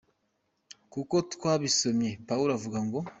[0.87, 2.99] Nkuko twabisomye Pawulo avuga ngo:“….